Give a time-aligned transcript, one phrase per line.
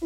[0.00, 0.04] 早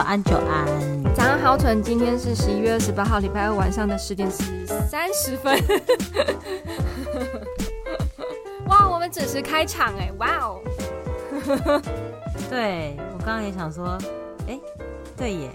[0.00, 0.66] 安，久安。
[1.14, 1.80] 早上好，蠢。
[1.80, 5.56] 今天是十一月二十八号，礼拜二晚上的十点十三十分。
[9.54, 10.10] 开场哎！
[10.18, 10.60] 哇哦。
[12.50, 13.96] 对，我刚刚也想说，
[14.48, 14.58] 哎，
[15.16, 15.54] 对耶，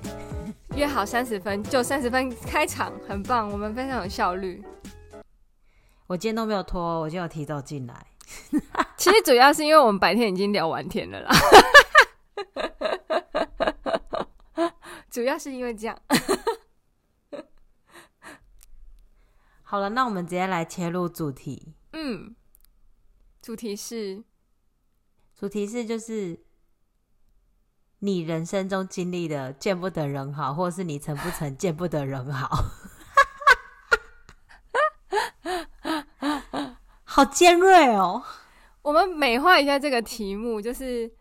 [0.73, 4.63] 约好三十分就三十分开场，很棒，我们非常有效率。
[6.07, 8.07] 我今天都没有拖，我就有提早进来。
[8.95, 11.29] 其实主要是因为我们白天已经聊完天了啦。
[15.11, 15.99] 主要是因为这样。
[19.61, 21.73] 好了，那我们直接来切入主题。
[21.91, 22.33] 嗯，
[23.41, 24.23] 主题是，
[25.35, 26.43] 主题是就是
[27.99, 32.49] 你人生中经历的见不得人好，或是你曾不曾见不得人好。
[37.03, 38.23] 好尖锐哦！
[38.81, 41.11] 我们美化一下这个题目，就是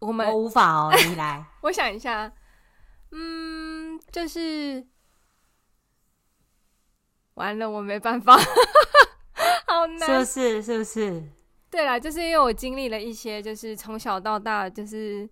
[0.00, 2.32] 我们我无法哦，你来， 我想一下。
[3.12, 4.86] 嗯，就是
[7.34, 8.36] 完了，我没办法，
[10.06, 10.62] 是不是？
[10.62, 11.22] 是不是？
[11.70, 15.28] 对啦，就是因为我经历了一些，就是从小到大，就是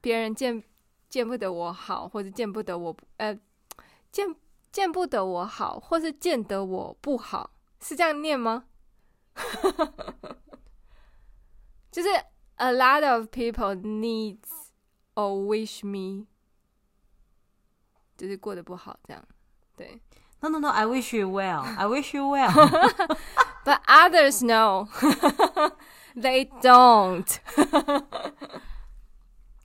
[0.00, 0.62] 别人见
[1.08, 3.36] 见不得我好，或者见不得我呃
[4.12, 4.34] 见
[4.70, 8.64] 见不得我好，或是见得我不好，是这样念吗？
[11.90, 12.08] 就是
[12.56, 14.48] a lot of people needs
[15.14, 16.26] or wish me。
[18.16, 19.24] 就是过得不好，这样，
[19.76, 20.00] 对。
[20.40, 20.68] No, no, no.
[20.68, 21.62] I wish you well.
[21.62, 22.52] I wish you well.
[23.64, 24.88] But others know.
[26.14, 27.26] They don't.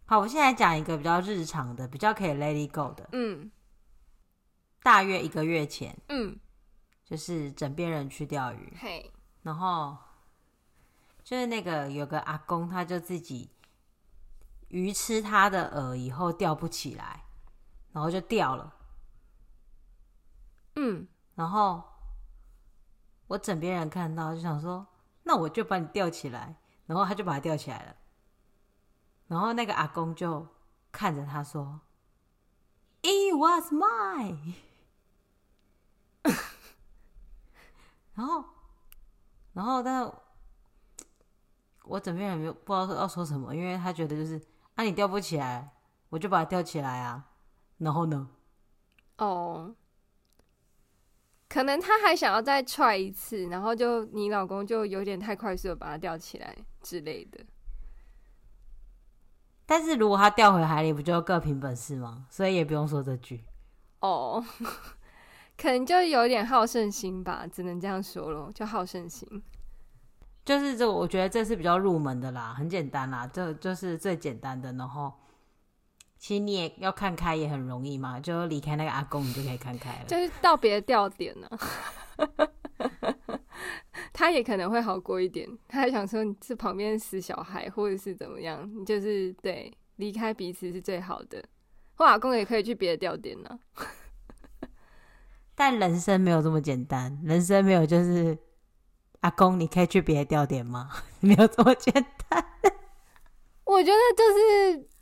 [0.06, 3.10] 好，我现在讲一个比较日常的，比较可以 let it go 的。
[3.12, 3.52] 嗯。
[4.82, 6.38] 大约一个月前，嗯，
[7.06, 8.78] 就是枕边人去钓鱼。
[8.80, 9.12] 嘿。
[9.42, 9.98] 然后
[11.24, 13.50] 就是那个有个阿公，他就自己
[14.68, 17.22] 鱼吃他的饵以后钓不起来。
[17.94, 18.74] 然后就掉了，
[20.78, 21.84] 嗯，然后
[23.34, 24.86] 我枕边人看到就想说，
[25.24, 26.56] 那我就把你吊起来，
[26.86, 27.96] 然后他就把他吊起来了，
[29.28, 30.48] 然后那个阿公就
[30.92, 31.82] 看着他说
[33.02, 34.38] ，It was my
[38.14, 38.46] 然后，
[39.54, 40.14] 然后但
[41.86, 44.40] 我枕边人没有不知道要说什么，因为他觉得就是
[44.76, 45.74] 啊，你吊不起来，
[46.10, 47.32] 我就把它吊起来啊。
[47.80, 48.30] 然后呢？
[49.18, 49.76] 哦
[51.54, 57.46] 可能他还想要再 try 一次，然后就你老公就有点太快速的把他吊起来之类的。
[59.64, 62.26] 但是如果他掉回海里，不就各凭本事吗？
[62.32, 63.44] 所以也不用说这句。
[64.00, 64.46] 哦，oh,
[65.56, 69.44] 可能就有点好胜心吧，只能这样说咯，就好胜心。
[70.44, 75.14] 就是这个，我觉得这是比较入门的啦，很简单啦，这就是最简单的，然后。
[76.24, 80.06] 其实你也要看开也很容易嘛，就离开那个阿公，你就可以看开了。
[80.08, 81.50] 就是到别的钓点呢，
[84.14, 85.46] 他也可能会好过一点。
[85.68, 91.44] 他还想说你是旁边死小孩，或者是怎么样，你就是对离开彼此是最好的。
[91.96, 93.60] 或阿公也可以去别的钓点呢。
[95.56, 98.38] 但人生没有这么简单，人生没有就是
[99.20, 100.90] 阿公，你可以去别的钓点吗？
[101.20, 101.94] 没有这么简
[102.30, 102.46] 单。
[103.66, 104.93] 我觉得就是。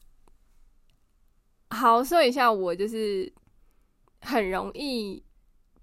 [1.72, 3.32] 好，说一下，我就是
[4.22, 5.24] 很容易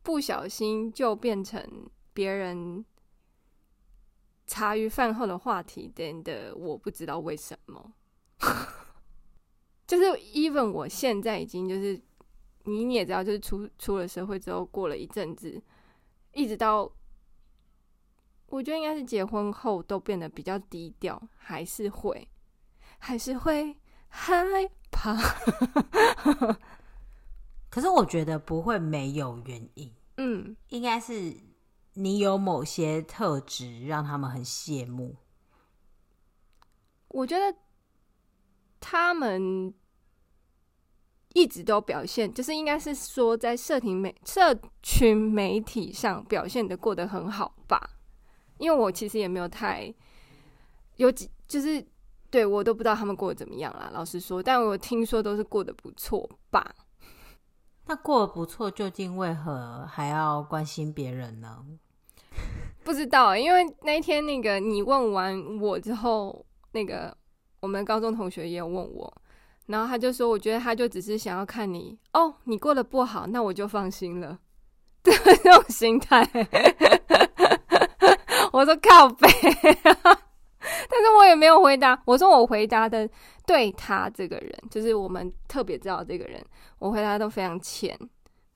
[0.02, 2.84] 不小心就变成别人
[4.46, 7.92] 茶余饭后的话题，真的我不知道为什么。
[9.86, 10.04] 就是
[10.34, 11.98] even 我现在已经就是
[12.64, 15.60] 你你也知道，就是出出了社会之后，过了一阵子，
[16.34, 16.92] 一直到
[18.48, 22.28] 我觉得应该是结婚后都变得比较低调，还是会
[22.98, 23.74] 还是会
[24.08, 24.42] 害
[24.90, 25.14] 怕，
[27.70, 29.92] 可是我觉得不会没有原因。
[30.16, 31.36] 嗯，应该是
[31.94, 35.16] 你有某些特质让他们很羡慕。
[37.08, 37.56] 我觉得
[38.80, 39.72] 他们
[41.34, 47.90] 一直都表现，就是应该是说在社群媒社群媒体上表现的过得很好吧？
[48.58, 49.94] 因为我其实也没有太
[50.96, 51.86] 有几，就是。
[52.30, 56.74] 对，我都不知道他们过得怎么样啦，老实说，但我听说都是过得不错吧。
[57.86, 61.64] 那过得不错，究竟为何还要关心别人呢？
[62.84, 67.16] 不知道，因为那一天那个你问完我之后，那个
[67.60, 69.22] 我们高中同学也有问我，
[69.66, 74.38] 然后他就说，我觉得他就只是想要看你哦，你过得不好，那我就放心了，
[75.02, 76.22] 对，这种心态。
[78.52, 79.28] 我说靠北，
[80.88, 82.00] 但是我也没有回答。
[82.04, 83.08] 我说我回答的
[83.46, 86.44] 对他这个人，就是我们特别知道这个人，
[86.78, 87.98] 我回答都非常浅，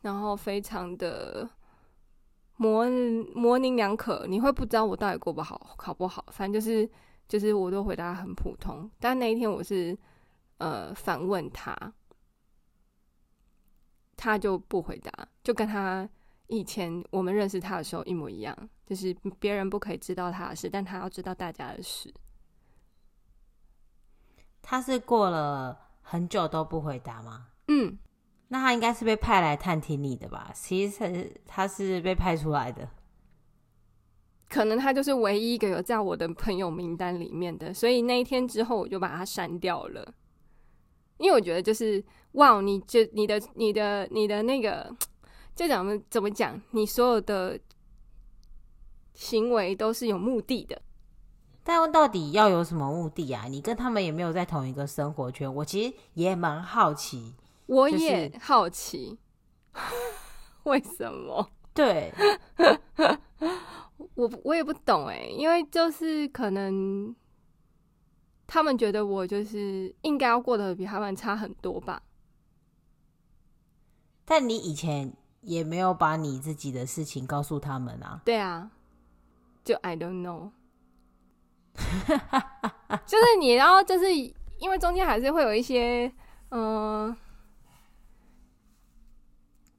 [0.01, 1.49] 然后非常的。
[2.57, 2.85] 模
[3.35, 6.89] 模棱两可，你会不知道我到底过不好，考不好，反正就是
[7.27, 8.89] 就是我都回答很普通。
[9.01, 9.99] 但那一天我是
[10.59, 11.75] 呃反问他，
[14.17, 15.11] 他就不回答，
[15.43, 16.09] 就跟他
[16.53, 18.57] 以前我们认识他的时候一模一样，
[18.87, 22.13] 就是别人不可以知道他的事，但他要知道大家的事。
[24.61, 27.47] 他是过了很久都不回答吗？
[27.69, 27.99] 嗯。
[28.49, 30.51] 那他应该是被派来探听你的吧？
[30.55, 32.87] 其实他是被派出来的，
[34.51, 40.15] 可能他就是唯一一个有在我的朋友名单里面的，所以那一天之后我就把他删掉了。
[41.17, 44.95] 因为我觉得就是哇，你这你的你的你的那个，
[45.55, 47.59] 就怎么怎么讲，你所有的
[49.15, 50.81] 行为都是有目的的。
[51.65, 53.45] 但到底要有什么目的啊？
[53.45, 57.35] 你跟他们也没有在同一个生活圈，我其实也蛮好奇。
[57.67, 59.19] 我也好奇，
[59.73, 59.87] 就是、
[60.65, 61.49] 为什么？
[61.73, 62.13] 对，
[64.15, 67.15] 我我也不懂哎，因为就是可能
[68.47, 72.03] 他们觉得我就是应该要过得比他们差很多吧。
[74.25, 78.21] 但你以前也没有把你自己的事情告诉他们啊？
[78.25, 78.71] 对啊，
[79.63, 80.51] 就 I don't know，
[83.07, 86.13] 就是你，然后就是因为中间还是会有一些
[86.49, 87.09] 嗯。
[87.09, 87.17] 呃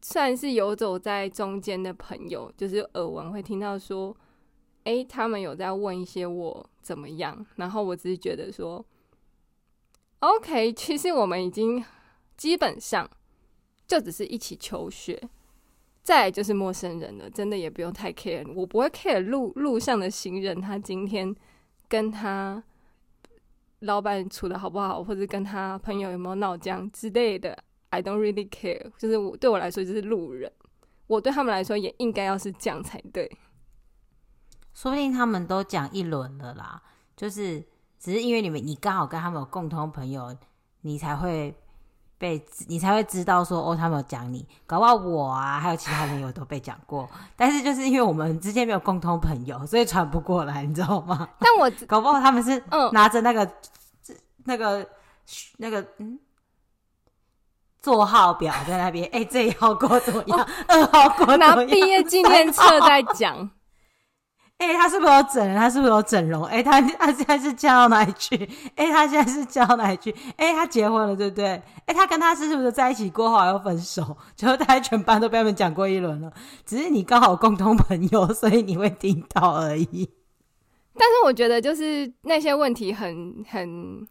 [0.05, 4.13] 算是游走在中间的朋友，就是耳闻会听到说，
[4.83, 8.85] 哎、他们有在问一些我怎么样，然后我只是觉得说
[10.19, 11.83] ，OK，其实我们已经
[12.35, 13.09] 基本上
[13.87, 15.29] 就只是一起求学，
[16.03, 21.33] 再来就是陌生人了，真的也不用太 care，我不会 care 路路上的行人，他今天
[21.87, 22.61] 跟他
[23.79, 27.57] 老板处的好不好，或者跟他朋友有没有闹僵之类的。
[27.89, 30.51] I don't really care，就是我对我来说就是路人，
[31.07, 33.31] 我对他们来说也应该要是这样才对。
[34.73, 36.81] 说不定他们都讲一轮了啦，
[37.15, 37.63] 就是
[37.99, 40.35] 只是因为你们你刚好跟他们有共同朋友，
[40.81, 41.53] 你才会
[42.23, 51.27] 被你才会知道说哦，他们有讲你，搞不好我啊还有其他朋友都被讲过，但是就是因为我们之间没有共同朋友，所以传不过来，你知道吗？
[51.37, 54.15] 但我搞不好他们是拿着那个、嗯、
[54.45, 54.87] 那个
[55.57, 56.17] 那个嗯。
[57.81, 60.47] 座号表在那边，哎、欸，这一号过怎么样？
[60.69, 61.57] 二、哦、号过怎么样？
[61.57, 63.51] 拿毕业纪念册在讲。
[64.67, 65.57] 哎、他是不是有整人？
[65.57, 66.43] 他是不是有整容？
[66.45, 68.35] 哎、欸，他他现在是嫁到哪里去？
[68.75, 70.13] 哎、他现在是嫁到哪里去？
[70.37, 71.61] 哎、他结婚了，对不对？
[71.85, 74.17] 哎、他跟他是不是在一起过后还要分手？
[74.35, 76.31] 最后大家全班都被他们讲过一轮了，
[76.65, 80.09] 只是你刚好共同朋友，所以你会听到而已。
[80.95, 84.07] 但是我觉得，就是那些问题很很。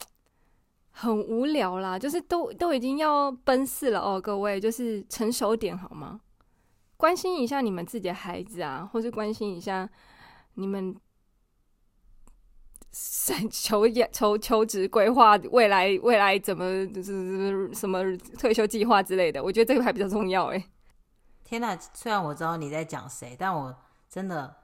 [0.94, 6.20] 很无聊啦，就是都都已经要奔四了哦，各位就是成熟点好吗？
[6.98, 9.88] 关心一下你们自己的孩子啊，或是关心一下
[10.54, 10.94] 你们
[13.50, 20.64] 求求求职规划，未来未来怎么就是什么退休计划之类的，我觉得这个还比较重要哎。
[21.44, 23.74] 天哪，虽然我知道你在讲谁，但我
[24.08, 24.54] 真的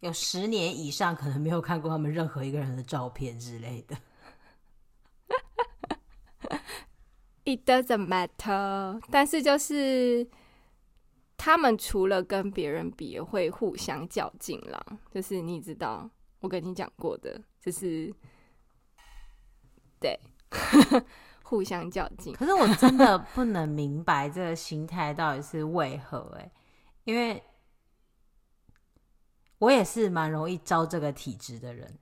[0.00, 3.96] 有十年以上可能没有看过他们任何一个人的照片之类的。
[7.44, 10.26] It doesn't matter，但是就是
[11.36, 14.84] 他们除了跟别人比，也会互相较劲啦。
[15.10, 18.12] 就是你知道，我跟你讲过的，就是
[20.00, 20.18] 对，
[21.44, 22.32] 互相较劲。
[22.34, 26.50] 可是我真的不能明白这个心态到底是为何欸，
[27.04, 27.42] 因为
[29.58, 31.98] 我也是蛮容易招这个体质的人。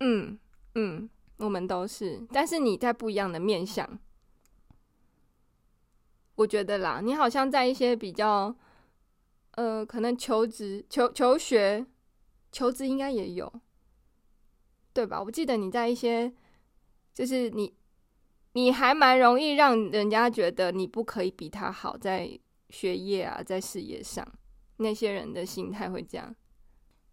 [0.00, 0.38] 嗯
[0.74, 3.98] 嗯，我们都是，但是你在不一样的面向。
[6.42, 8.52] 我觉得啦，你好像在一些比较，
[9.52, 11.86] 呃，可能求职、求求学、
[12.50, 13.52] 求职应该也有，
[14.92, 15.22] 对吧？
[15.22, 16.32] 我记得你在一些，
[17.14, 17.72] 就是你，
[18.54, 22.36] 你还蛮容易让人家觉得你不可以比他好，在
[22.70, 24.26] 学业啊，在事业上，
[24.78, 26.34] 那些人的心态会这样。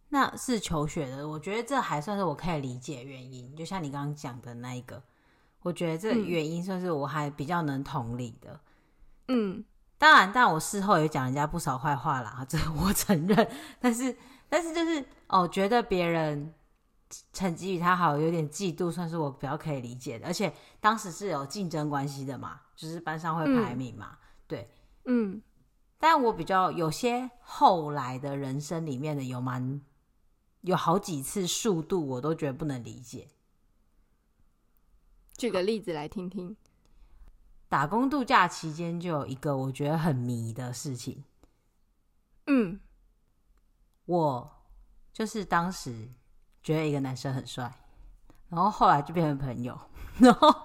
[0.10, 3.56] 那是求学的，我觉得这还算是我可以理解原因。
[3.56, 5.04] 就像你刚刚讲的那一个，
[5.62, 8.54] 我觉得这原因算是我还比较能同理的。
[8.54, 8.60] 嗯，
[9.98, 13.52] 当然，但我事后也讲人家不少坏话啦， 这我承认。
[13.80, 14.16] 但是，
[14.48, 16.54] 但是就是哦，觉得别人
[17.34, 20.26] 成绩比他好，有点嫉妒，算是我比较可以理解的。
[20.26, 24.70] 而且当时是有竞争关系的嘛，就是班上会排名嘛，嗯、对，
[25.06, 25.42] 嗯。
[26.02, 29.82] 但我比较有些后来的人生里面的有蛮
[30.62, 33.28] 有好几次速度，我都觉得不能理解。
[35.36, 36.56] 举个例子来听听。
[37.70, 41.24] 打工度假期间就有一个我觉得很迷的事情。
[42.48, 42.80] 嗯，
[44.06, 44.52] 我
[45.14, 46.10] 就是当时
[46.64, 47.72] 觉得一个男生很帅，
[48.50, 49.80] 然后后来就变成朋友，
[50.18, 50.56] 然后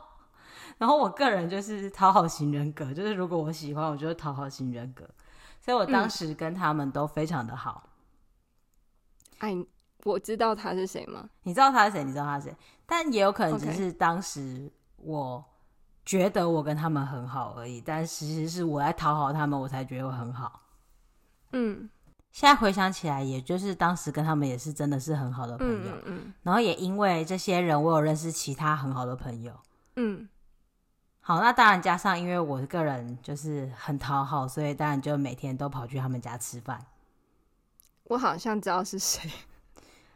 [0.78, 5.06] 然后我个人就是讨好型人格，就是如果我喜欢，我就会讨好型人格，
[5.61, 7.90] 所以我当时跟他们都非常的好。
[9.40, 9.54] 哎，
[10.04, 11.28] 我知道他是谁吗？
[11.42, 12.02] 你知道他是谁？
[12.02, 12.56] 你知道他是谁？
[12.87, 15.44] 但也有可能只是当时我。
[16.04, 20.61] 觉得我跟他们很好而已，但其实是我在讨好他们，我才觉得我很好。
[21.52, 21.88] 嗯，
[22.32, 25.92] 现在回想起来，也就是当时跟他们也是真的是很好的朋友。
[26.04, 29.52] 嗯，嗯，然后也因为这些人，我有认识其他很好的朋友。
[29.96, 30.28] 嗯，
[31.20, 36.84] 好，那当然加上因为我个人就是很讨好，所以当然就每天都跑去他们家吃饭。
[38.04, 39.30] 我好像知道是谁。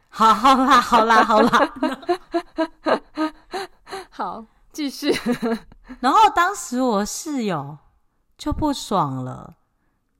[0.09, 1.73] 好，好啦，好啦，好啦，
[4.11, 5.11] 好，继续。
[5.99, 7.77] 然后当时我室友
[8.37, 9.57] 就不爽了，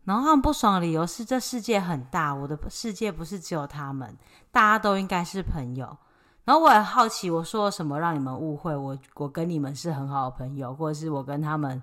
[0.03, 4.17] 然后他们不爽的理由是这世界很大，我的世界不是只有他们，
[4.51, 5.97] 大家都应该是朋友。
[6.45, 8.97] 然后我很好奇，我说了什么让你们误会我？
[9.15, 11.81] 我跟你们是很好的朋友，或者是我跟他们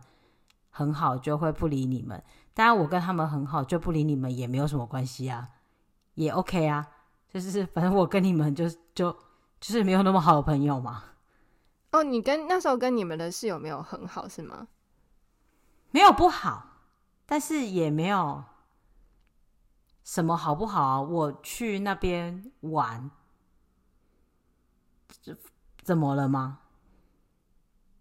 [0.70, 2.20] 很好就会不理你们？
[2.52, 5.48] 当然我跟他们很好就不理你们也没有什么关系啊，
[6.14, 6.84] 也 OK 啊，
[7.32, 9.12] 就是反正我跟你们就就
[9.60, 11.04] 就是没有那么好的朋友嘛。
[11.96, 14.68] 哦，你跟那时候跟你们的室友没有很好是吗？
[15.90, 16.82] 没有不好，
[17.24, 18.44] 但是也没有
[20.04, 21.00] 什么好不好啊。
[21.00, 23.10] 我去那边玩，
[25.82, 26.58] 怎么了吗？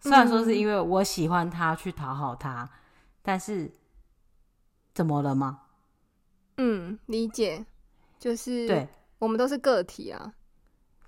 [0.02, 2.70] 虽然说是因为我喜欢他去讨好他，嗯，
[3.22, 3.72] 但是
[4.94, 5.62] 怎么了吗？
[6.58, 7.66] 嗯，理解，
[8.20, 10.34] 就是对，我们都是个体啊。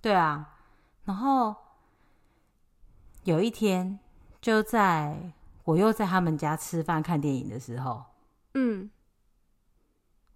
[0.01, 0.57] 对啊，
[1.03, 1.53] 然后。
[3.27, 3.99] 有一天，
[4.39, 5.33] 就在
[5.65, 8.05] 我又在他们家吃饭看电影的时候，
[8.53, 8.89] 嗯，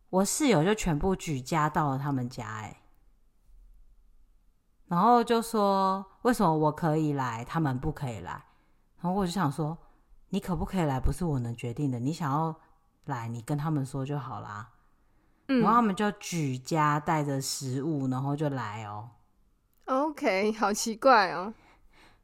[0.10, 2.82] 我室友就全部举家到了他们家，哎，
[4.90, 8.44] 然后就说为什么我可以来，他们不可以来？
[9.00, 9.78] 然后我就想说，
[10.28, 12.54] 你可不可以来，不是我能决定的，你想要
[13.06, 14.70] 来，你跟他们说就好啦。
[15.48, 19.12] 嗯，然后他们就举家带着食物，然后就来哦。
[19.86, 21.54] OK，好奇怪哦。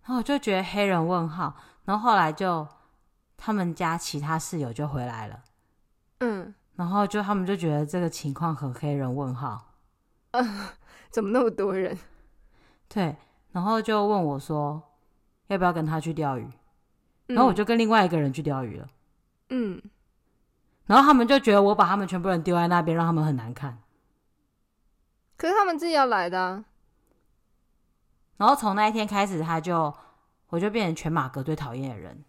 [0.08, 2.66] 然后我就觉得黑人问号，然后后来就
[3.36, 5.44] 他们家其他室友就回来了，
[6.20, 9.74] 嗯，然后就他们就觉得这个情况很黑人问号，
[10.32, 10.70] 嗯，
[11.12, 11.98] 怎么那么多人？
[12.88, 13.18] 对，
[13.52, 14.82] 然后就问我说
[15.48, 16.50] 要不要跟他去钓鱼，
[17.26, 18.88] 然后我就跟另外一个人去钓鱼了，
[19.50, 19.82] 嗯，
[20.86, 23.78] 然后他们就觉得我把他们全部人丢在那边，让他们很难看，
[25.36, 26.64] 可是他们自己要来的啊。
[28.38, 29.94] 然后从那一天开始，他就
[30.50, 32.24] 我就变成全马哥最讨厌的人。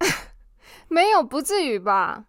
[0.88, 2.24] 没有，不至于吧？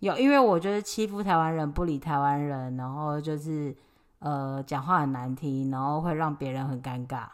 [0.00, 3.74] 有，因为我就是欺负台湾人，不理台湾人，然后就是
[4.18, 7.26] 呃讲话很难听，然后会让别人很尴尬。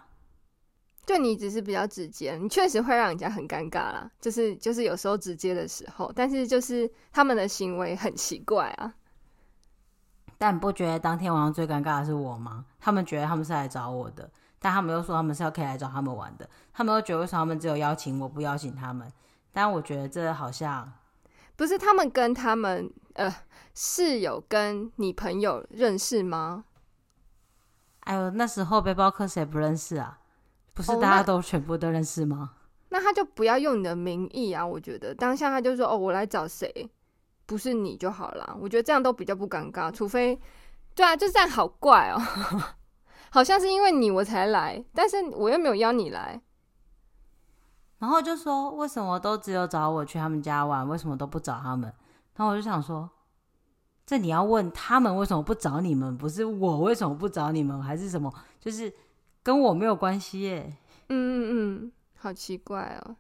[1.07, 4.11] 对，你只是比较直接，你确实会让人家很尴尬啦。
[4.21, 8.93] 就是就是有时候直接的时候，但是就是他们的行为很奇怪啊。
[10.39, 12.65] 但你不觉得当天晚上最尴尬的是我吗？
[12.79, 16.49] 他们觉得他们是来找我的，但他们又说他们是要可以来找他们玩的。
[16.73, 19.13] 他们又觉得为什么他们只有邀请我不邀请他们？
[19.53, 20.93] 但我觉得这好像
[21.57, 23.35] 不是他们跟他们呃
[23.75, 26.65] 室友跟你朋友认识吗？
[28.01, 30.21] 哎呦，那时候背包客谁不认识啊？
[30.73, 32.53] 不是大家都全部都认识吗？
[32.53, 34.65] 哦，那，那他就不要用你的名义啊！
[34.65, 36.89] 我觉得当下他就说哦，我来找谁。
[37.49, 39.91] 不是你就好啦，我觉得这样都比较不尴尬。
[39.91, 40.39] 除非，
[40.95, 42.21] 对啊，就这样好怪哦，
[43.33, 46.43] 好像是因为你我才来，但是我又没有邀你来。
[48.01, 51.91] 然后就说为什么都只有找我去他们家玩，为什么都不找他们？
[52.37, 53.09] 然后我就想说，
[54.05, 58.31] 这你要问他们为什么不找你们，不是我为什么不找你们，还是什么？
[58.61, 58.93] 就是
[59.43, 60.77] 跟我没有关系耶。
[61.09, 63.17] 嗯嗯嗯，好奇怪哦。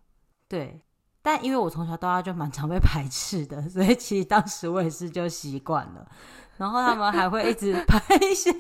[0.46, 0.82] 对。
[1.28, 6.10] 但因为我从小到大就蛮常被排斥的，所以其实当时我也是就习惯了。
[6.56, 8.50] 然后他们还会一直拍一些，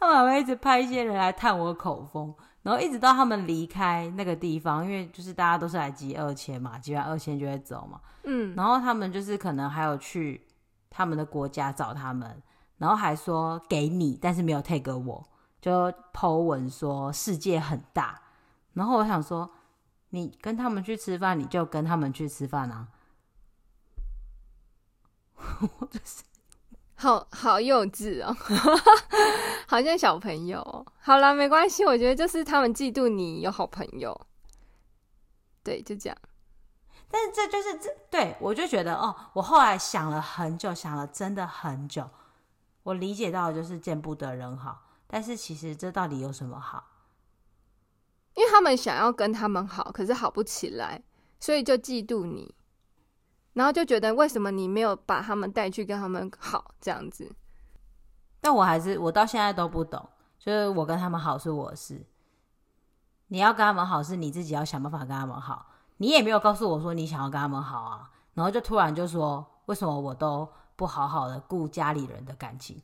[0.00, 2.34] 他们还会一直拍一些人来探我口风。
[2.62, 8.00] 然后一直到他们离开那个地方，因为就是大家都是来集二千嘛，集完二千就会走嘛。
[8.22, 10.46] 嗯，然后他们就是可能还有去
[10.88, 12.42] 他们的国家找他们，
[12.78, 15.22] 然后还说给你，但是没有 take 我，
[15.60, 18.18] 就 po 文说世界很大。
[18.72, 19.50] 然后我想说，
[20.14, 22.88] 你跟他们去吃饭，你就跟他们去吃饭啊。
[25.36, 26.22] 我就是。
[26.94, 28.32] 好好幼稚哦，
[29.66, 30.86] 好像小朋友哦。
[31.00, 34.18] 好啦，没关系，我觉得就是他们嫉妒你有好朋友，
[35.64, 36.16] 对，就这样。
[37.10, 42.08] 但是这就是这，对，我就觉得哦，我后来想了很久，想了真的很久，
[42.84, 44.82] 我理解到的就是见不得人好。
[45.08, 46.84] 但是其实这到底有什么好？
[48.34, 51.02] 因为他们想要跟他们好，可是好不起来，
[51.38, 52.54] 所以就嫉妒你。
[53.52, 57.30] 然后就觉得为什么你没有把他们带去跟他们好这样子？
[58.40, 60.08] 但我还是我到现在都不懂，
[60.38, 62.06] 就是我跟他们好是我的事，
[63.28, 65.66] 你要跟他们好是你自己要想办法跟他们好。
[65.98, 72.80] 你也没有告诉我说你想要跟他们好啊，然后就突然就说为什么我都不好好的顾家里人的感情？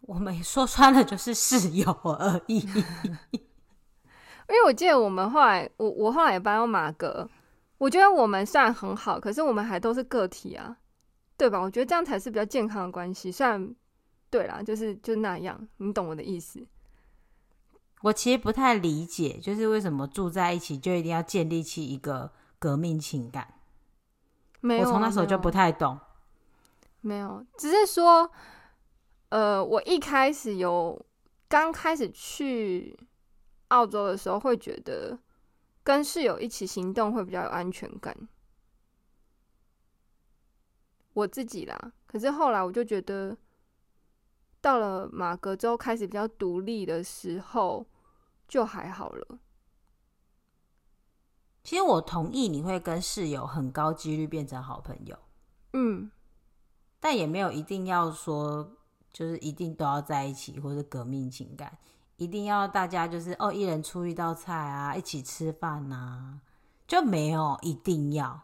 [0.00, 2.66] 我们说穿了就是室友而已。
[4.50, 7.28] 因为我记得我们后来，我我后来也搬到马格。
[7.78, 10.76] 我觉得我们虽然很好，可是我们还都是个体啊，
[11.38, 11.58] 对吧？
[11.58, 13.32] 我觉得这样才是比较健康的关系。
[13.32, 13.74] 虽然，
[14.28, 16.66] 对啦，就是就那样，你懂我的意思。
[18.02, 23.54] 我其实不太理解，就是为什么住在一起就一定要建立起一个革命情感？
[24.60, 25.98] 没有，我从那时候就不太懂。
[27.00, 28.30] 没有，只是说，
[29.30, 31.02] 呃，我一开始有
[31.48, 32.98] 刚开始去
[33.70, 35.18] 澳洲的时候，会觉得。
[35.82, 38.14] 跟室友一起行动会比较有安全感，
[41.14, 41.92] 我自己啦。
[42.06, 43.36] 可是后来我就觉得，
[44.60, 47.86] 到了马格州开始比较独立的时候，
[48.46, 49.38] 就还好了。
[51.64, 55.18] 其实我同意你会跟室友很高几率变成好朋友，
[55.72, 56.10] 嗯，
[57.00, 58.76] 但也没有一定要说，
[59.10, 61.78] 就是一定都要在一起或者革命情感。
[62.20, 66.40] 一定要大家就是哦，一人出一道菜啊，一起吃饭呐、啊，
[66.86, 68.42] 就没有一定要。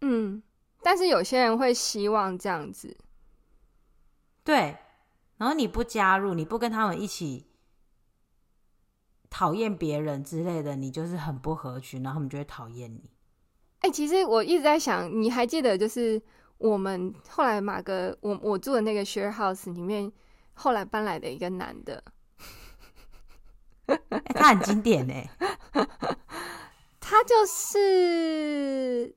[0.00, 0.42] 嗯，
[0.82, 2.96] 但是有些人会希望这样子，
[4.42, 4.78] 对。
[5.36, 7.46] 然后你不加入，你不跟他们一起
[9.28, 13.10] 讨厌别人之类的，你就是很不合群，然后他们就会讨厌你。
[13.80, 16.20] 哎、欸，其实我一直在想，你还记得就是
[16.56, 20.10] 我们后来马哥，我我住的那个 share house 里面，
[20.54, 22.02] 后来搬来的一个男的。
[23.90, 25.28] 欸、 他很经典哎，
[27.00, 29.14] 他就是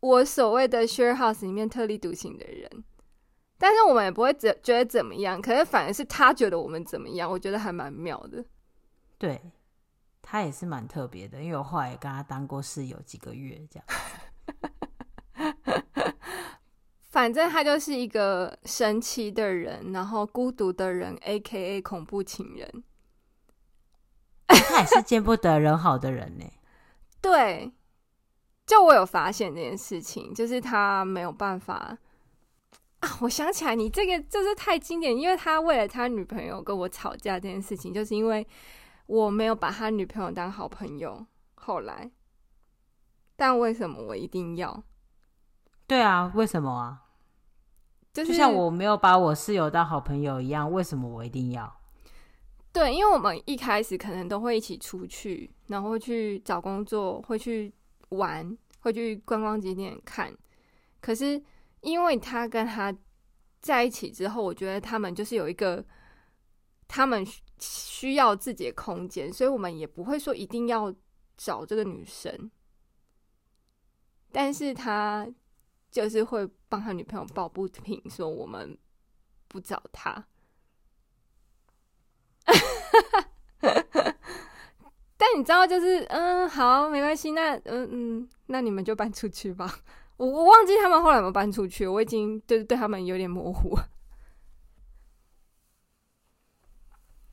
[0.00, 2.84] 我所谓的 share house 里面特立独行的人，
[3.58, 8.44] 但是我们也不会怎觉得怎么样，可是反而是他觉得我们怎么样，我觉得还蛮妙的。
[9.18, 9.52] 对，
[10.22, 13.86] 他也是蛮特别的，因为我后来也跟他当过室友几个月，这样。
[17.20, 21.82] 反正他就是一个神奇的人，然后孤独的人，A.K.A.
[21.82, 22.82] 恐怖情人。
[24.46, 26.46] 他也是见不得人好的人呢。
[27.20, 27.70] 对，
[28.64, 31.98] 就我有发现这件事情，就是他没有办法啊。
[33.20, 38.48] 我想起来，你这个就是太经典，因为他为了他女朋友跟我吵架这件事情，就是因为
[39.04, 41.26] 我没有把他女朋友当好朋友。
[41.56, 42.10] 后来，
[43.36, 44.82] 但为什么我一定要？
[45.86, 47.08] 对啊，为什么啊？
[48.12, 51.80] 就像我没有把我室友当好朋友一样，为什么我一定要？
[52.72, 57.72] 对，因为我们一开始可能都会一起出去，然后会去找工作，会去
[58.10, 60.36] 玩，会去观光景点看。
[61.00, 61.40] 可是
[61.80, 62.94] 因为他跟他
[63.60, 65.84] 在一起之后，我觉得他们就是有一个
[66.88, 67.24] 他们
[67.58, 70.92] 需要自己的空间，所以我们也不会说一定要
[71.36, 72.50] 找这个女生，
[74.32, 75.28] 但是他。
[75.92, 78.78] 就是会帮他女朋友抱不平，说我们
[79.48, 80.24] 不找他。
[85.18, 89.80] 但你知道，就是嗯，好，没关系，那嗯嗯，那你们就搬出去吧。
[90.16, 93.78] 我我忘记他们后来有没有搬出去，我已经对对他们有点模糊。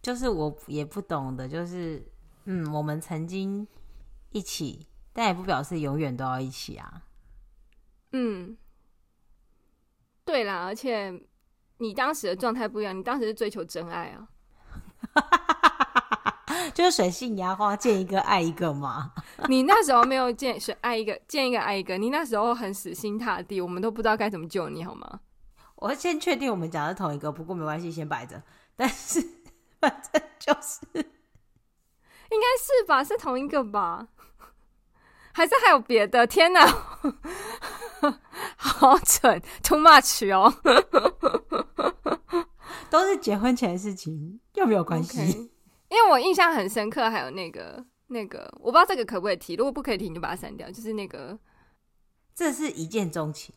[0.01, 2.05] 就是我也不懂的，就是
[2.45, 3.67] 嗯，我们曾经
[4.31, 7.03] 一起，但也不表示永远都要一起啊。
[8.11, 8.57] 嗯，
[10.27, 11.21] 对啦，而且
[11.77, 14.27] 你当时的状态不一样，你当时是追求真爱啊，
[16.75, 19.13] 就是水性杨花，见一个爱一个嘛。
[19.47, 25.21] 你那时候没有见水爱一个，见一个爱一个，你那时候很死心塌地，我们都不知道该怎么救你好吗？
[25.77, 28.43] 我先确定我们讲的是同一个，不过没关系，先摆着。
[28.75, 29.21] 但是
[29.79, 30.21] 反正。
[30.39, 33.03] 就是，应该是吧？
[33.03, 34.07] 是同一个吧？
[35.37, 36.25] 还是还有别的？
[36.25, 36.65] 天哪，
[38.57, 40.51] 好蠢，too much 哦！
[42.89, 45.19] 都是结婚前的事情，又没有关系。
[45.19, 45.49] Okay.
[45.89, 50.71] 因为我印象很深刻，还有那个那个，我不知道这个可不可以提，如果不可以提，你就把它删掉。
[50.71, 51.37] 就是那个，
[52.33, 53.53] 这是一见钟情。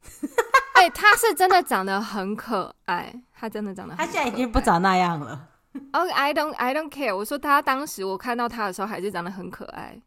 [0.72, 5.50] 哎、欸，他是真的长得很可爱，他真的长得很可愛，他现在已经不长那样了。
[5.92, 7.14] OK，I don't I don't care。
[7.14, 10.00] 我说他当时我看到他的时候，还是长得很可爱。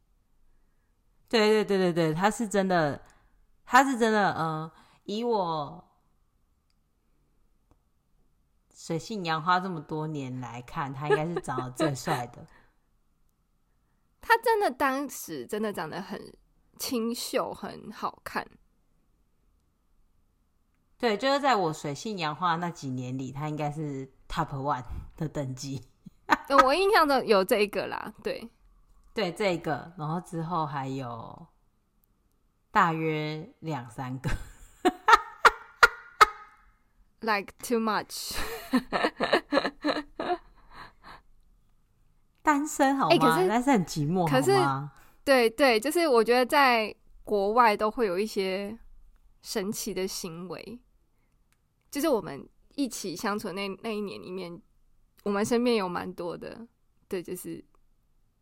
[1.27, 3.01] 对对对对对，他是真的，
[3.65, 4.71] 他是真的，嗯、呃，
[5.05, 5.83] 以我
[8.73, 12.45] 水性杨花这么多年来看，他应该是长得最帅的。
[14.21, 16.33] 他真的当时真的长得很
[16.77, 18.47] 清秀，很好看。
[20.97, 24.83] 对，就是在我水性杨花那几年里，他应该是 top one
[25.15, 25.83] 的等级。
[26.63, 28.49] 我印象中有这一个啦，对，
[29.15, 31.47] 对，这一个，然后之后还有
[32.69, 34.29] 大约两三个
[37.21, 38.35] ，like too much。
[42.43, 43.15] 单身好吗？
[43.15, 44.51] 欸、可是单身很寂寞，可是
[45.23, 48.77] 对对，就是我觉得在国外都会有一些
[49.41, 50.77] 神奇的行为。
[51.89, 54.61] 就是我们一起相处那那一年里面，
[55.23, 56.67] 我们身边有蛮多的，
[57.07, 57.63] 对，就是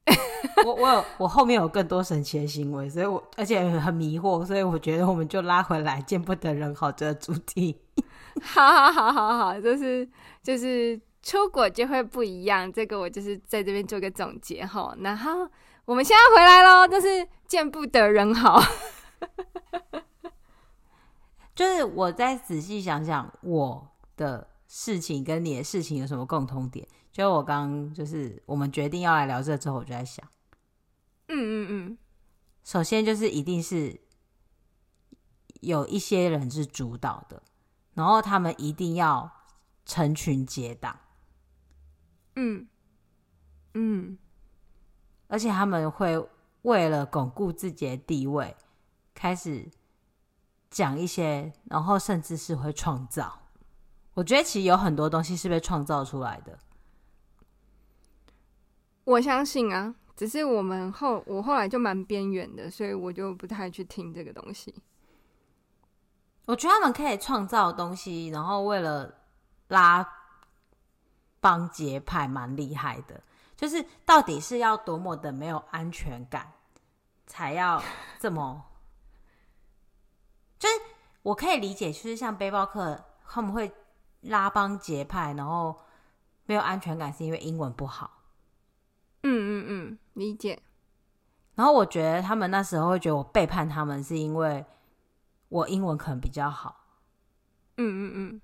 [0.66, 7.80] 我我有我后面有更多神奇的行为，所以我而且很迷惑，所以我觉得我们就拉回来见不得人好这个主题。
[8.42, 10.08] 好好好好好，就是
[10.42, 14.96] 就是出国就会不一样，这个我就是在这边做个总结哈。
[15.00, 15.48] 然后
[15.86, 18.62] 我们现在回来喽，就是见不得人好。
[21.56, 23.88] 就是我再仔细想想，我
[24.18, 26.88] 的事情跟你的事情有什么共通点？
[27.14, 30.28] 就我刚就是我们决定要来聊这之后，我就在想，
[31.30, 31.98] 嗯嗯嗯，
[32.66, 34.02] 首先就是一定是
[35.62, 37.42] 有一些人是主导的，
[37.94, 39.32] 然后他们一定要
[39.86, 41.00] 成群结党，
[42.36, 42.68] 嗯
[43.76, 44.18] 嗯，
[45.28, 46.28] 而且他们会
[46.64, 48.58] 为了巩固自己的地位，
[49.14, 49.72] 开始。
[50.76, 53.44] 讲一些，然后甚至是会创造。
[54.16, 56.58] 我觉得其实有很多东西是被创造出来的。
[59.06, 64.74] 我相信啊，只是我们后我后来就蛮边缘的，所以我就不太去听这个东西。
[66.46, 69.14] 我觉得他们可以创造东西，然后为了
[69.68, 70.06] 拉
[71.40, 73.22] 帮结派，蛮厉害的。
[73.56, 76.52] 就是到底是要多么的没有安全感，
[77.28, 77.82] 才要
[78.20, 78.64] 这么。
[80.60, 80.76] 就是
[81.22, 83.72] 我可以理解，就是像背包客他们会
[84.22, 85.78] 拉帮结派，然后
[86.46, 88.23] 没有安全感，是因为英文不好。
[89.24, 90.62] 嗯嗯嗯，理解。
[91.56, 94.66] 然后我觉得他们那时候会觉得我背叛他们，是因为
[95.50, 96.86] 我英文可能比较好。
[97.78, 98.42] 嗯嗯嗯。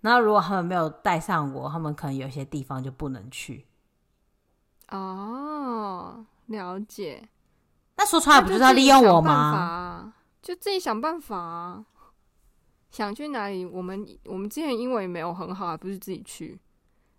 [0.00, 3.66] 那如果他们没有带上我，他们可能有些地方就不能去。
[4.88, 7.28] 哦，了解。
[7.96, 10.12] 那说出来不就是要利用我吗？
[10.42, 11.84] 就自己想办法啊，
[12.90, 13.66] 想去哪里？
[13.66, 16.58] 我们我们之前英文也没有很好，还不是自己去？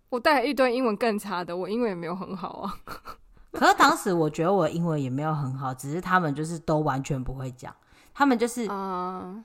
[0.08, 2.76] 我带了一堆英文更差的，我英文也没有很好啊。
[3.52, 7.74] 可是当时我觉得我的英文也没有很好，只是他们就是都完全不会讲，
[8.14, 9.44] 他们就是啊，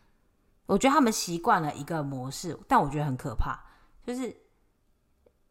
[0.66, 3.60] 我觉得他们习惯了一个模式，但我觉得很可怕，
[4.06, 4.36] 就是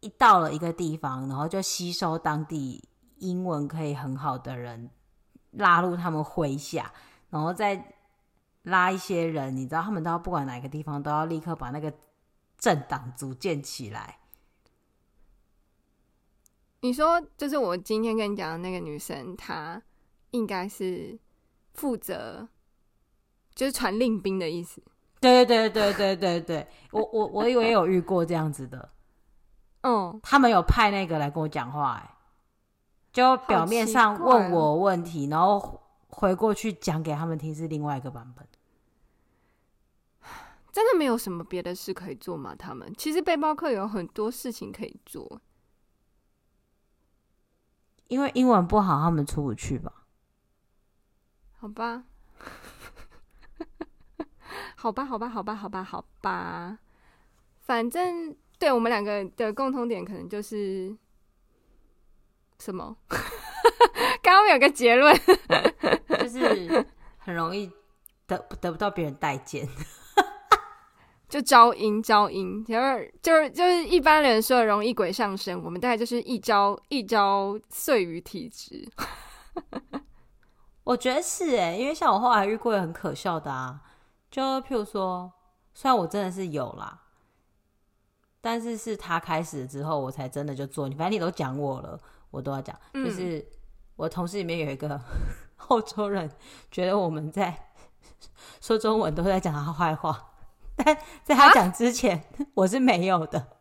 [0.01, 4.91] 一到了一个地方，然后就吸收当地英文可以很好的人，
[5.53, 6.93] 拉入他们麾下，
[7.31, 7.95] 然后再。
[8.67, 11.93] 拉一些人，你知道，他们都要不管哪个地方，都要立刻把那个
[12.57, 14.19] 政党组建起来。
[16.83, 19.83] 你说，就是我今天跟你讲的那个女生，她
[20.33, 21.19] 应该是
[21.73, 22.47] 负责，
[23.55, 24.83] 就是传令兵的意思。
[25.21, 28.91] 对对对对对对对，我我我以为有遇过这样子的。
[29.83, 32.17] 嗯，他们有派那个来跟我讲话，哎，
[33.13, 35.81] 就表面上问我问题，然后。
[36.15, 38.47] 回过去讲给他们听是另外一个版本，
[40.71, 42.55] 真的没有什么别的事可以做吗？
[42.55, 45.41] 他们其实背包客有很多事情可以做，
[48.13, 49.91] 因为英文不好，他们出不去吧？
[51.59, 52.05] 好吧，
[54.77, 56.79] 好吧，好吧，好吧，好吧，好吧，
[57.61, 60.95] 反正对我们两个的共同点可能就是
[62.59, 62.95] 什么？
[64.23, 65.19] 刚刚有个结论，
[66.21, 67.73] 就是很容易
[68.27, 69.67] 得得不到别人待见。
[71.33, 78.87] 就招阴招阴，就是就是就是一般人说的容易鬼上身，我们大概就是一招一招碎于体质。
[80.85, 83.81] 我觉得是哎，因为像我后来遇过很可笑的啊，
[84.31, 85.33] 就譬如说，
[85.73, 87.01] 虽然我真的是有啦，
[88.43, 90.87] 但是是他开始之后，我才真的就做。
[90.87, 91.99] 你反正你都讲我了，
[92.31, 92.79] 我都要讲。
[92.93, 93.43] 嗯、就是
[93.97, 95.01] 我同事里面有一个
[95.69, 96.31] 澳洲人，
[96.71, 97.71] 觉得我们在
[98.61, 100.32] 说中文都在讲他坏话，
[100.77, 103.59] 但在他讲之前，啊、我是没有的。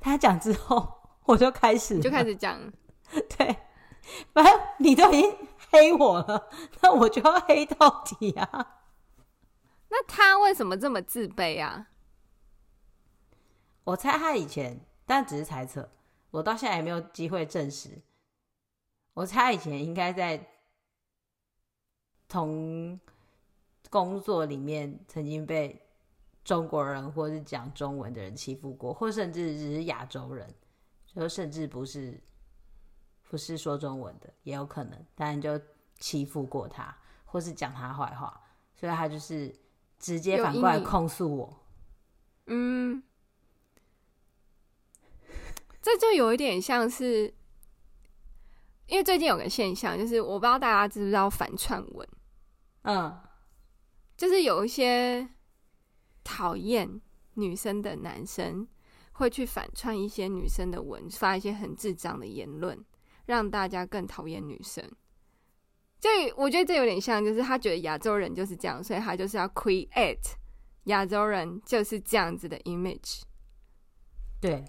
[0.00, 2.72] 他讲之后，我就开始就开始讲，
[3.36, 3.56] 对，
[4.32, 5.36] 反正你都已经。
[5.68, 6.48] 黑我了，
[6.80, 8.78] 那我就要黑到底啊！
[9.90, 11.88] 那他为什么这么自卑啊？
[13.82, 15.90] 我猜他以前，但只是猜测，
[16.30, 18.00] 我到现在也没有机会证实。
[19.14, 20.46] 我猜他以前应该在
[22.28, 22.98] 同
[23.90, 25.85] 工作里面曾经被
[26.46, 30.54] 中国人或是讲中文的人欺负过，或甚至只是亚洲人，
[31.04, 32.18] 就甚至不是。
[33.28, 35.60] 不是说中文的也有可能，当然就
[35.98, 38.40] 欺负过他，或是讲他坏话，
[38.72, 39.52] 所以他就是
[39.98, 41.60] 直接反过来控诉我。
[42.46, 43.02] 嗯，
[45.82, 47.34] 这就有一点像是，
[48.86, 52.08] 因为最近有个现象，就是我不知道大家知不知道反串文，
[52.82, 53.20] 嗯，
[54.16, 55.28] 就是有一些
[56.26, 57.00] 讨厌
[57.34, 58.66] 女生的男生
[59.12, 62.84] 会去反串一些女生的文，发一些很智障的言论。
[63.26, 64.88] 让大家更讨厌女生，
[65.98, 70.34] 就我觉得这有点像，就是他觉得亚洲人就是这样，所以他就是要 create
[70.84, 73.22] 亚洲人就是这样子的 image。
[74.40, 74.64] 对，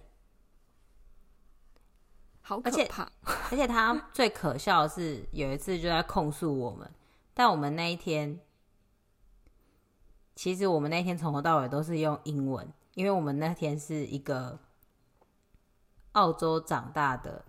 [2.42, 3.04] 好可怕。
[3.22, 6.92] 而， 而且他最可笑的是，有一次就在控诉我们，
[7.36, 8.40] 但我们那一天，
[10.38, 14.58] 其实我们那天从头到尾都是用英文，因为我们那天是一个
[16.14, 17.44] 澳洲长大的。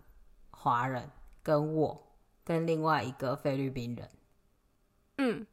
[0.61, 1.09] 华人
[1.41, 2.03] 跟我
[2.43, 4.11] 跟另外一个菲律宾人，
[5.19, 5.47] 嗯，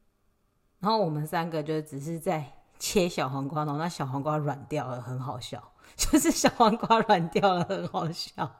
[0.80, 8.52] 然后我们三个就只是在切小黄瓜，然后那小黄瓜软掉了，很好笑， 就是小黄瓜软掉了，很好笑，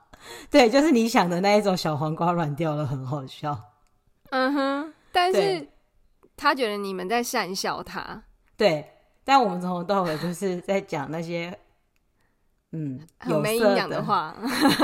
[0.52, 3.60] 对，就是你想的那一种小黄瓜软掉了，很好笑，
[4.30, 5.68] 嗯哼，但是
[6.38, 8.24] 他觉得你们在讪笑他，
[8.58, 8.86] 对，
[9.24, 11.58] 但我们从头到尾就是在讲那些。
[12.72, 14.36] 嗯，有没营养的话，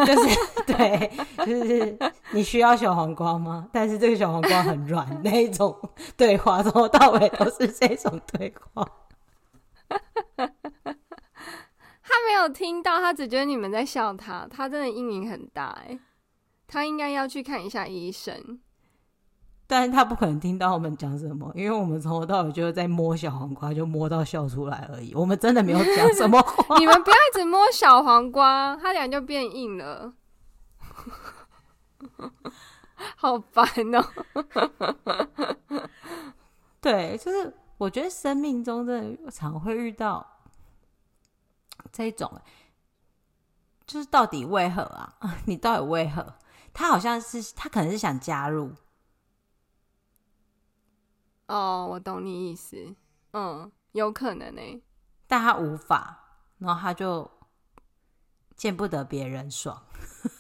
[0.05, 1.11] 就是对，
[1.45, 1.97] 就是
[2.31, 3.67] 你需要小黄瓜吗？
[3.73, 5.77] 但是这个小黄瓜很软， 那一种
[6.15, 8.87] 对话从头到尾都是这种对话。
[10.37, 15.99] 他没有听到，他只觉得你们在笑他，他真的阴影很大哎，
[16.67, 18.61] 他应该要去看一下医生。
[19.71, 25.15] 但是他不可能听到我们讲什么，因为我们从头到尾就是在摸小黄瓜，就摸到笑出来而已。
[25.15, 26.77] 我们真的没有讲什么话。
[26.77, 30.11] 你们不要一直摸小黄瓜，它俩就变硬了，
[33.15, 34.05] 好烦哦。
[36.81, 40.27] 对，就是我觉得生命中真的常会遇到
[41.93, 42.29] 这一种，
[43.85, 45.13] 就是到底为何啊？
[45.47, 46.33] 你到底为何？
[46.73, 48.73] 他好像是他可能是想加入。
[51.51, 52.95] 哦，我懂你意思，
[53.33, 54.81] 嗯，有可能呢，
[55.27, 57.29] 但他无法，然后他就
[58.55, 59.85] 见不得别人爽。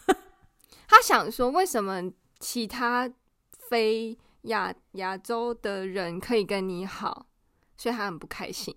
[0.87, 2.01] 他想说，为什么
[2.39, 3.11] 其他
[3.49, 7.27] 非亚亚洲的人可以跟你好，
[7.75, 8.73] 所以他很不开心。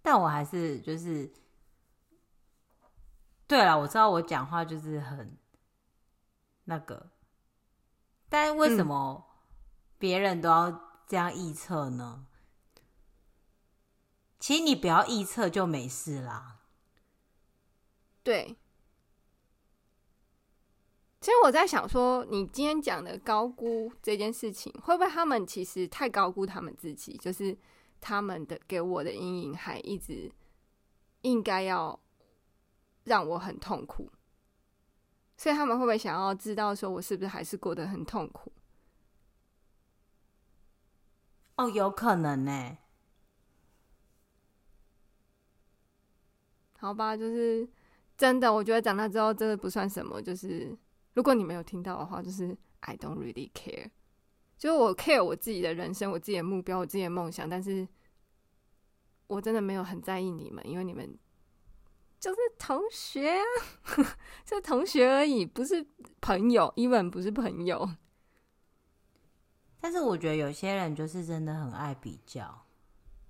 [0.00, 1.32] 但我还是就是，
[3.48, 5.36] 对了，我知道我讲话就是很
[6.64, 7.10] 那个。
[8.28, 9.24] 但为什么
[9.98, 12.26] 别人都要这样臆测呢？
[12.26, 12.82] 嗯、
[14.38, 16.58] 其实你不要臆测就没事啦。
[18.22, 18.56] 对，
[21.20, 27.16] 其实我在想说，你今天讲的高估这件事情，会不会他们其实太高估他们自己？
[27.16, 27.56] 就是
[28.00, 30.30] 他们的给我的阴影还一直
[31.22, 31.98] 应该要
[33.04, 34.10] 让我很痛苦。
[35.38, 38.52] 所以他们会不会想要知道，说我是不是还是过得很痛苦？
[41.54, 42.76] 哦，有可能呢。
[46.80, 47.68] 好吧，就是
[48.16, 50.20] 真的，我觉得长大之后真的不算什么。
[50.20, 50.76] 就是
[51.14, 53.90] 如果你没有听到的话，就是 I don't really care。
[54.56, 57.86] 就是我 care 我自己的人生，我自己的目标，我自己的梦想，但是
[59.28, 61.16] 我真的没有很在意你们，因为你们。
[62.20, 63.44] 就是同学啊，
[64.44, 65.86] 就同学而已，不是
[66.20, 67.88] 朋友，even 不是朋友。
[69.80, 72.66] 但是我觉得有些人就是真的很爱比较。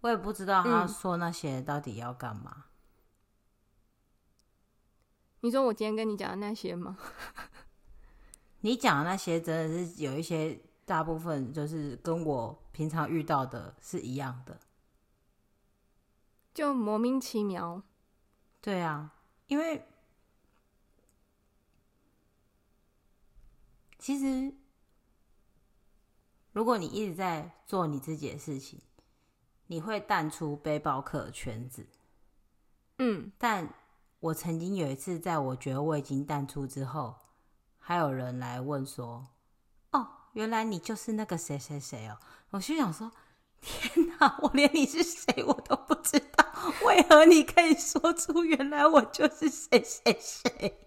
[0.01, 2.51] 我也不知道他说那些到底要干嘛。
[2.57, 2.65] 嗯。
[5.41, 6.97] 你说我今天跟你讲的那些吗？
[8.63, 14.59] 你讲的那些真的是有一些，大部分就是跟我平常遇到的是一样的，
[16.55, 17.83] 就莫名其妙。
[18.61, 19.15] 对啊，
[19.47, 19.87] 因为
[23.99, 24.55] 其实
[26.53, 28.81] 如果你一直在做你自己的事情。
[29.71, 31.87] 你会淡出背包客圈子，
[32.97, 33.69] 嗯，但
[34.19, 37.15] 我曾经有一次，在我觉得我已经淡出之后，
[37.79, 39.29] 还有人来问说
[39.93, 42.19] ：“哦，原来你就是那个谁谁谁哦。”
[42.49, 43.13] 我心想说
[43.61, 46.45] ：“天哪， 我连你是谁我都不知道，
[46.85, 50.79] 为何你可以说出原来我就是谁谁谁？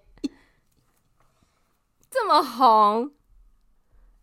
[2.09, 3.11] 这么红？”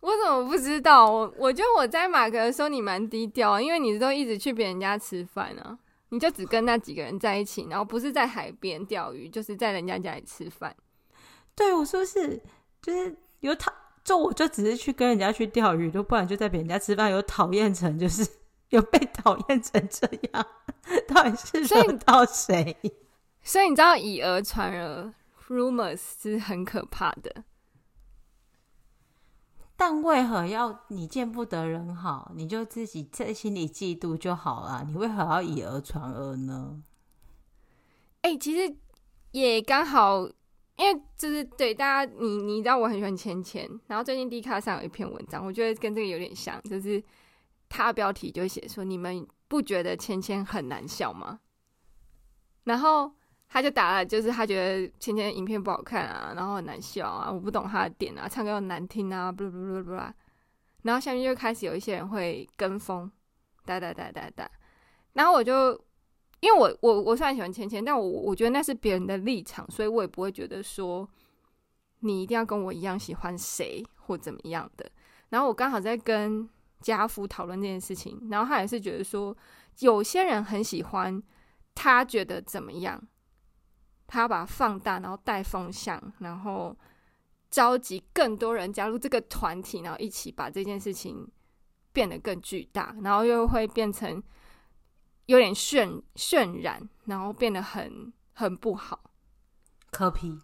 [0.01, 1.11] 我怎么不知道？
[1.11, 5.77] 我我觉得我在马格的时候你蛮低调，因为你都一直去别人家吃饭啊，
[6.11, 10.75] 你就只跟那几个人在一起，然后不是在海边钓鱼，就是在人家家里吃饭。
[11.57, 12.41] 对，我说是，
[12.81, 13.73] 就是有讨，
[14.09, 18.27] 就我就只是去跟人家去钓鱼，都不然就在别人家吃饭，有讨厌成就是
[18.71, 20.47] 有被讨厌成这样，
[21.07, 22.75] 到底是惹到谁？
[23.43, 25.13] 所以你知道以讹传讹
[25.47, 27.45] ，rumors 是很可怕的。
[29.77, 34.87] 但为何要你见不得人好，你就自己在心里嫉妒就好了？
[34.89, 36.83] 你为何要以讹传讹呢？
[38.23, 38.75] 哎、欸，其实
[39.33, 40.27] 也刚好，
[40.79, 47.03] 因为就是对大家，你你知道我很喜欢芊芊，然后最近 D 卡上有一篇文章，我觉得跟这个有点像，就是
[47.69, 51.41] 他标题就写说：“你们不觉得芊芊很难笑吗？”
[52.65, 53.13] 然后。
[53.51, 59.93] 他就打了，就是他觉得芊芊影片不好看啊，然后很难笑啊，我不懂他的点啊，唱歌又难听啊，不不不不不，
[60.83, 63.11] 然后下面就开始有一些人会跟风，
[63.65, 64.47] 哒哒哒哒哒，
[65.15, 65.83] 然后我就
[66.41, 71.09] 因为我我我虽然喜欢芊芊，但我我觉得那是别人的立场，所以我也不会觉得说
[72.01, 74.91] 你一定要跟我一样喜欢谁或怎么样的。
[75.31, 76.49] 然后我刚好在跟
[76.81, 79.37] 家福讨论这件事情，然后他也是觉得说
[79.81, 81.23] 有些人很喜欢，
[81.75, 83.03] 他觉得怎么样。
[84.11, 86.75] 他要把它放大，然后带风向，然后
[87.51, 91.29] 召集更多人加入这个团体，然后一起把这件事情
[91.93, 94.23] 变得更巨大，然后又会变成
[95.29, 98.99] 有点渲渲染，然后变得很很不好。
[99.91, 100.41] 可皮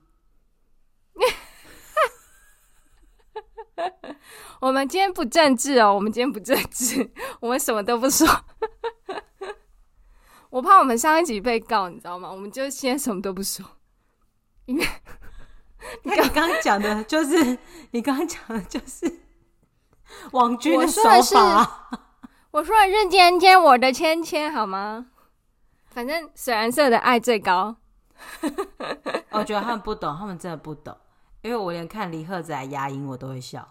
[4.60, 8.28] 我们今天不政治哦，我们今天不政治，我们什么都不说。
[10.50, 12.30] 我怕我们上一集被告，你知道吗？
[12.30, 13.64] 我们就先什么都不说，
[14.66, 14.86] 因为
[16.04, 17.58] 你刚刚讲的就是
[17.92, 19.22] 你刚刚讲的就是
[20.32, 22.03] 网军的手法。
[22.54, 25.06] 我说的是芊芊，我的芊芊，好吗？
[25.86, 27.74] 反正水蓝色的爱最高。
[29.30, 30.96] 我觉得他们不懂，他们真的不懂，
[31.42, 33.68] 因为我连看李赫子来压音我都会笑，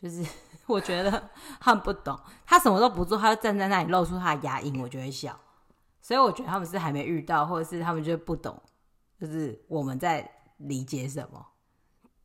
[0.00, 0.24] 就是
[0.66, 2.16] 我觉得他们不懂，
[2.46, 5.36] 他什么都不做，他就站在那里露出他的牙音，我就会笑。
[6.00, 8.62] 所以我觉得他们是还没遇到，或者是他们就不懂，
[9.20, 11.44] 就是我们在理解什么。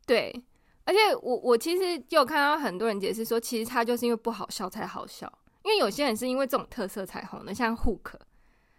[0.05, 0.45] 对，
[0.83, 5.31] 而且我我其实就有看到很多人解释说，其实他就是因为不好笑才好笑，
[5.65, 8.13] 因为有些人是因为这种特色才红的，像 Hook，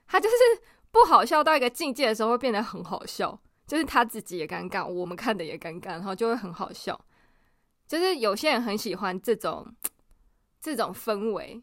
[0.07, 0.37] 他就是
[0.91, 6.99] 不好笑到一个境界的时候会变得很好笑，就是他自己也尴尬，我们看的也尴尬，然后就会很好笑。
[7.89, 9.67] 就是有些人很喜欢这种
[10.61, 11.61] 这种氛围。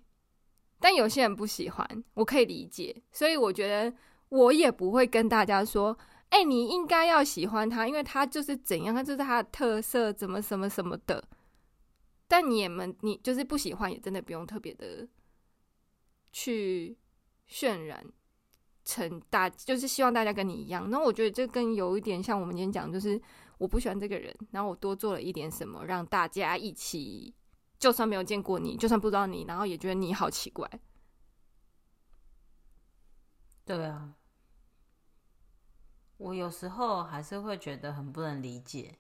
[0.80, 3.96] 但有些人不喜欢，我可以理解，所以我觉得
[4.28, 11.24] 我也不会跟大家说，哎、你应该要喜欢他，因为他就是怎样，他就是他的特色，怎么什么什么的。
[12.34, 15.08] 但你们，你就是不喜欢，也真的不用特别的
[16.32, 16.98] 去
[17.48, 18.04] 渲染
[18.84, 20.90] 成大，就是希望大家跟你一样。
[20.90, 23.22] 那我觉得这跟有一点像我们今天讲，就是
[23.60, 27.36] 我不喜欢这个人，然后我多做了一点什么，让大家一起。
[27.78, 30.68] 就算没有见过你，就算不知道你，然后也觉得你好奇怪。
[33.64, 34.16] 对啊，
[36.18, 38.98] 我有时候还是会觉得很不能理解，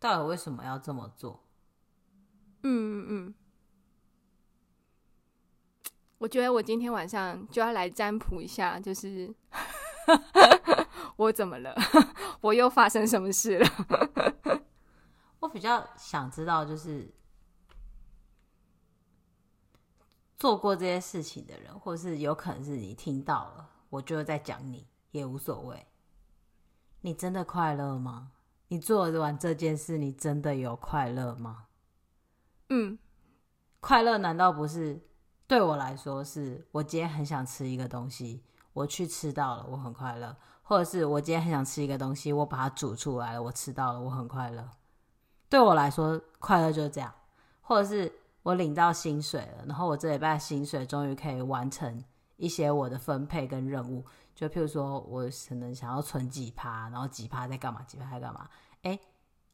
[0.00, 1.44] 到底为什么要这么做？
[2.62, 3.34] 嗯嗯嗯，
[6.18, 9.34] 我觉得我今天晚上就要来占卜一下，就是
[11.16, 11.74] 我怎么了？
[12.40, 14.62] 我又发生什么事了？
[15.40, 17.12] 我比较想知道，就是。
[20.38, 25.86] 做过这些事情的人，或是有可能是你听到了，我就在讲你也无所谓。
[27.02, 28.32] 你真的快乐吗？
[28.66, 31.66] 你做完这件事，你真的有快乐吗？
[32.74, 32.98] 嗯，
[33.80, 34.98] 快乐难道不是
[35.46, 38.42] 对我来说是，我今天很想吃一个东西，
[38.72, 44.66] 我去吃到了，我很快乐；或者是我今天很想吃一个东西，我把它煮出来了，我吃到了，我很快乐。
[45.50, 47.12] 对我来说，快乐就是这样。
[47.60, 48.10] 或者是
[48.42, 52.02] 我领到薪水了，然后我这礼拜薪水终于可以完成
[52.38, 54.02] 一些我的分配跟任务，
[54.34, 58.48] 就譬如说我可能想要存几趴，然后几趴在干嘛，几趴在干嘛，
[58.84, 58.98] 诶，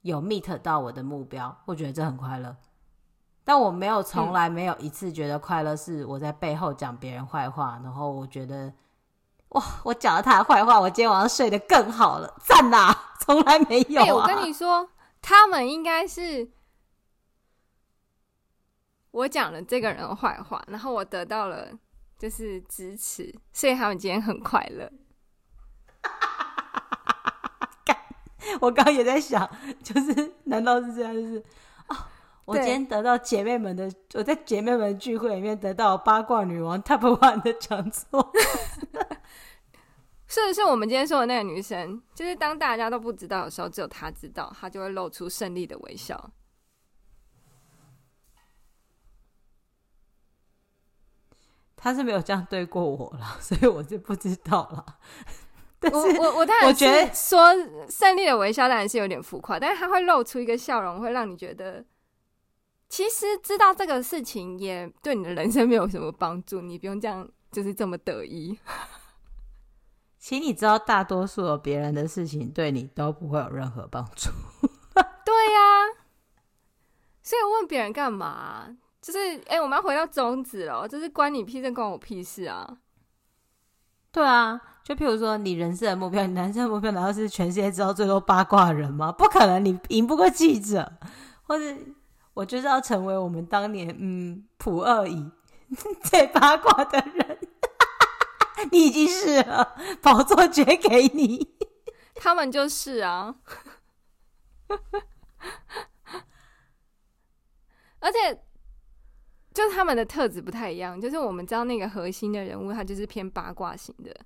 [0.03, 2.57] 有 meet 到我的目标，我觉得这很快乐。
[3.49, 8.71] 但我没有，从来没有一次觉得快乐是我在背后讲别人坏话，然后我觉得
[9.49, 12.95] 哇，我讲了他的坏话，我今天晚上睡得更好了，赞呐！
[13.19, 14.05] 从来没有啊。
[14.05, 14.91] 欸，我跟你说，
[15.23, 16.47] 他们应该是
[19.13, 21.69] 我讲了这个人的坏话，然后我得到了
[22.19, 24.93] 就是支持，所以他们今天很快乐。
[28.61, 29.51] 我刚刚也在想，
[29.83, 31.15] 就是难道是这样？
[31.15, 31.43] 就是。
[32.49, 38.33] 我今天得到姐妹们的，我在姐妹们聚会里面得到八卦女王 Top One 的讲座。
[40.27, 46.31] 是是，我们今天说的那个女生，就是当大家都不知道的时候，只有她知道，她就会露出胜利的微笑。
[51.77, 54.87] 她是没有这样对过我了， 所以我就不知道了。
[55.79, 57.55] 但是我我我当然觉得说
[57.91, 61.85] 胜利的微笑当然是有点浮夸，但是她会露出一个笑容，会让你觉得。
[62.89, 68.59] 其实知道这个事情也对你的人生没有什么帮助，你不用这样，就是这么得意。
[70.19, 74.31] 其实你知道，大多数的别人的事情对你都不会有任何帮助。
[75.25, 76.09] 对呀、啊，
[77.23, 78.77] 所以我问别人干嘛？
[79.03, 82.79] 就是哎、欸，我们要回到宗旨了，就是关你屁事，关我屁事啊！
[84.11, 89.13] 对啊，就譬如说，你人生的目标，你人生的目标难道是全世界知道最多八卦的人吗？
[89.13, 90.95] 不可能，你赢不过记者，
[91.43, 91.77] 或者。
[92.39, 95.29] 我就是要成为我们当年嗯普二乙
[96.05, 97.39] 最八卦的人，
[98.71, 101.57] 你已经是了，宝座绝给你。
[102.15, 103.35] 他们就是啊，
[107.99, 108.41] 而且
[109.53, 114.17] 就他们的特质不太一样，就是我们知道那个核心的人物，他就是偏八卦型的。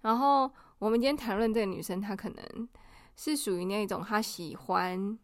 [0.00, 0.50] 然后
[0.80, 2.68] 我们今天谈论这个女生，她可能
[3.14, 5.16] 是属于那种她喜欢。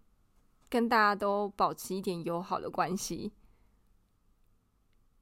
[0.70, 3.32] 跟大家都保持一点友好的关系，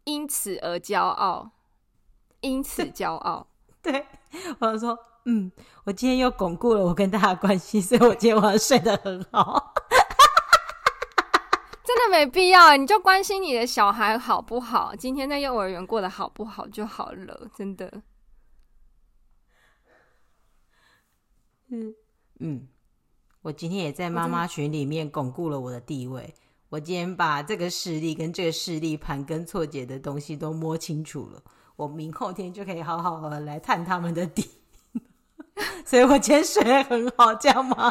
[0.04, 1.50] 因此而骄傲，
[2.42, 3.48] 因此骄傲。
[3.80, 4.06] 对，
[4.58, 5.50] 我就说，嗯，
[5.84, 9.72] 我今天又巩固了我跟大家的关系，所以我今天晚上睡得很好。
[11.82, 18.02] 真的没必要，你就关心你的小孩好不好，今天在幼儿园过得好不好就好了，真的。
[21.68, 21.94] 嗯
[22.40, 22.68] 嗯。
[23.42, 26.34] 我今天也在妈妈群里面巩固了我的地位。
[26.70, 31.42] 我今天把这个势力跟这个势力盘根错节的东西都摸清楚了，
[31.76, 34.50] 我明后天就可以好好的来探他们的底。
[35.86, 37.90] 所以我今天睡得很好，这样吗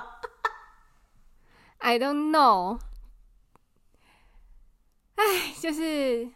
[1.79, 2.79] ？I don't know。
[5.15, 5.23] 哎，
[5.59, 6.29] 就是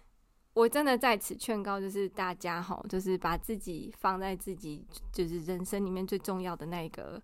[0.54, 7.22] 我真的在此劝告，就是大家哈，就是把自己放在自己就是人生里面最重要的那一个。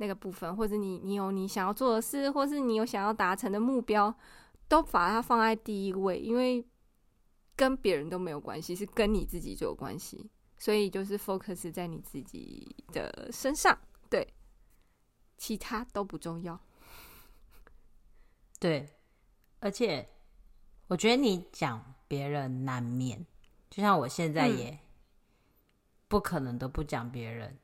[0.00, 4.12] 那个部分，或者你你有你想要做的事，或是你有想要达成的目标，
[4.66, 6.66] 都把它放在第一位，因为
[7.54, 10.30] 跟别人都没有关系，是跟你自己就有关系。
[10.56, 13.78] 所以就是 focus 在你自己的身上，
[14.08, 14.26] 对，
[15.36, 16.58] 其他都不重要。
[18.58, 18.88] 对，
[19.58, 20.08] 而且
[20.88, 23.26] 我觉得你讲别人难免，
[23.68, 24.78] 就像我现在也
[26.08, 27.58] 不可能都不讲别人，嗯、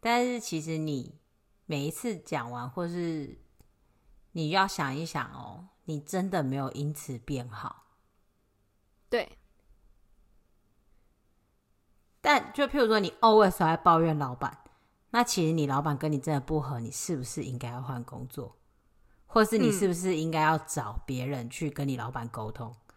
[0.00, 1.14] 但是其实你。
[1.68, 3.38] 每一次讲完，或是
[4.32, 7.86] 你要想一想哦，你真的没有因此变好。
[9.08, 9.36] 对。
[12.20, 14.58] 但就譬如说，你 always 在抱怨老板，
[15.10, 18.56] 那其实你老板跟你真的不合，你是不是应该要换工作？
[19.26, 22.70] 或是你是不是应该要找别人去跟你老板沟通？
[22.70, 22.94] 嗯、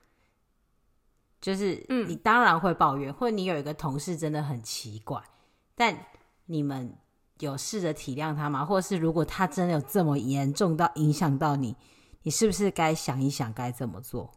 [1.41, 5.23] 就是，你当然会抱怨，或者你有一个同事真的很奇怪，
[5.73, 6.05] 但
[6.45, 6.95] 你们。
[7.39, 8.65] 有试着体谅他吗？
[8.65, 11.75] 或者是如果他真的有这么严重到影响到你，
[12.23, 14.33] 你是不是该想一想该怎么做？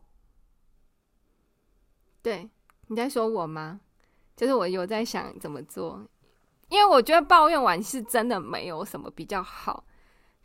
[2.22, 2.48] 对，
[2.86, 3.80] 你在说我吗？
[4.36, 6.00] 就是我有在想怎么做，
[6.68, 9.84] 因为我觉得抱怨完是真的没有什么比较好，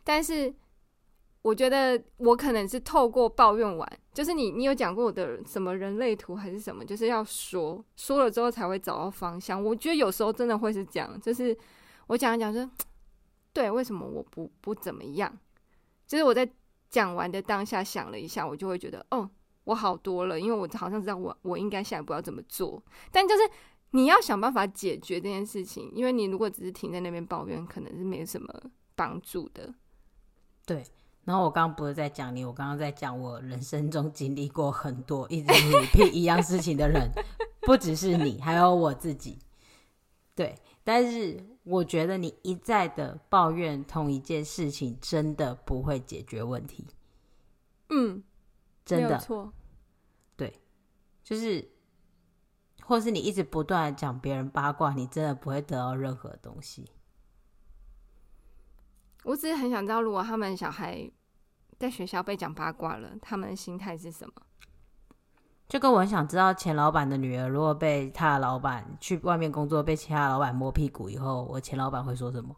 [0.02, 0.52] 但是
[1.42, 9.62] 我觉得我可能是透过抱怨完，就是你你有讲过我的什么人类图还是什么，就是要说说了之后才会找到方向。
[9.62, 11.56] 我觉得有时候真的会是这样，就是。
[12.08, 12.68] 我讲一讲说，
[13.52, 15.38] 对，为什么我不不怎么样？
[16.06, 16.50] 就是我在
[16.90, 19.30] 讲完的当下想了一下，我就会觉得，哦，
[19.64, 22.82] 我好多了，因为我好像知道我我应该下一步要怎么做。
[23.12, 23.42] 但就是
[23.92, 28.48] 你要想办法解决这件事情，因为你如果只是停在那边抱怨，可能是没什么
[28.96, 29.72] 帮助的。
[30.66, 30.82] 对。
[31.24, 37.06] 然后我刚刚不是在讲你，我刚刚在讲我人生中经历过很多一直努力一样事情的人，
[37.60, 39.38] 不只是你，还有我自己。
[40.34, 41.38] 对，但是
[41.68, 46.86] 我觉得你一再的抱怨同一件事情，真的不会解决问题。
[47.90, 48.22] 嗯，
[48.86, 49.52] 真的错。
[50.34, 50.60] 对，
[51.22, 51.70] 就是，
[52.82, 56.90] 或是你一直不断的讲别人八卦，你真的不会得到任何东西。
[59.24, 61.10] 我只是很想知道，如果他们小孩
[61.78, 64.32] 在学校被讲八卦了，他们的心态是什么？
[65.68, 72.56] 就跟我很想知道，前老板的女儿如果被他的老板去外面工作，被其他老板摸屁股以后，我前老板会说什么？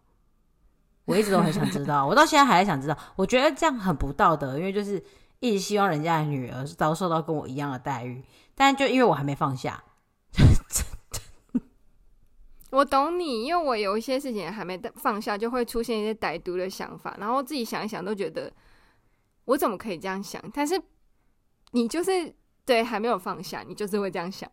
[1.06, 2.96] 我一直都很想知道，我到现在还在想知道。
[3.16, 5.02] 我觉得这样很不道德，因为就是
[5.40, 9.82] 一直希望人家的女儿遭受到跟我一样的待遇，但就因为我还没放下。
[12.70, 18.52] 我懂你，因为我有一些事情还没放下，就会出现一些歹毒的想法，然后自己想一想都觉得
[19.46, 20.40] 我怎么可以这样想？
[20.54, 20.80] 但是
[21.72, 22.32] 你就是
[22.70, 24.48] 对还没有放下，你就是会这样想，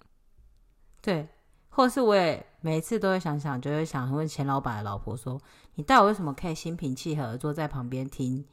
[1.03, 1.29] 对，
[1.69, 5.39] 或是我也每次都会想想，就会想问前老板的老婆说
[5.77, 8.43] ：“你到底为什么可以心平气和坐在旁边听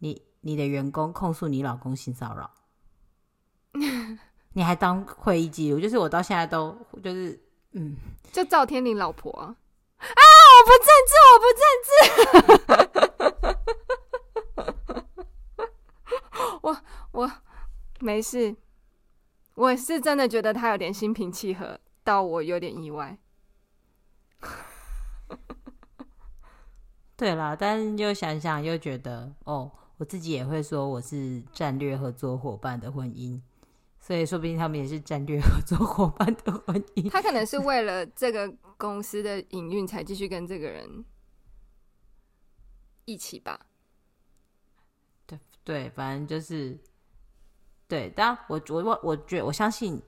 [0.00, 2.50] 你你的员工控诉你老公性骚扰？
[4.52, 5.80] 你还当会议记录？
[5.80, 7.42] 就是我到现在都就是。”
[7.72, 7.96] 嗯，
[8.30, 10.22] 就赵天林老婆啊，啊！
[10.54, 11.62] 我不政治，我不政
[16.32, 16.76] 治， 我
[17.12, 17.30] 我
[18.00, 18.56] 没事，
[19.58, 23.18] 我是真的觉得他有点心平气和，到我有点意外。
[27.16, 33.40] 对啦，但又想想又觉得，哦，我自己也会说我是战略合作伙伴的婚姻。
[33.98, 37.10] 所以，说不定他们也是战略合作伙伴的婚姻。
[37.10, 41.04] 他可能是为了这个公司的营运才继续跟这个人
[43.06, 43.66] 一起吧。
[45.26, 46.78] 对对，反正就是
[47.88, 48.08] 对。
[48.10, 50.00] 当然，我我我我觉得我相信，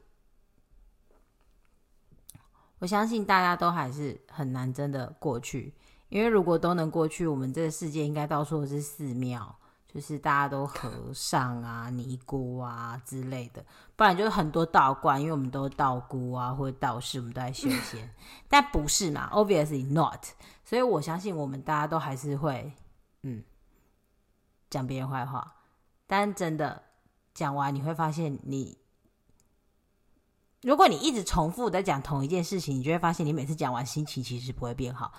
[2.79, 5.75] 我相信大家都还是很难真的过去。
[6.09, 9.57] 因为如果都能过去，我们这个世界应该到处都是寺庙。
[9.93, 13.61] 就是大家都和尚啊、 尼姑啊之类的，
[13.97, 18.09] 不然就是很多道观，因为我们都道姑啊或者道士，我们都在修仙，
[18.49, 20.27] 但不是嘛？Obviously not。
[20.65, 22.73] 所以我相信我们大家都还是会，
[23.23, 23.43] 嗯，
[24.71, 25.57] 讲别人坏话。
[26.07, 26.81] 但真的
[27.35, 28.79] 讲完，你会发现你，
[30.63, 35.13] 如果你一直重复的讲同一件事情，你就会发现你每次讲完，心情其实不会变好。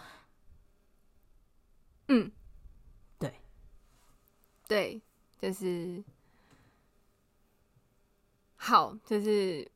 [2.07, 2.32] 嗯。
[3.20, 3.41] 对
[4.68, 5.01] 对，
[5.39, 6.03] 就是
[8.55, 9.70] 好，就是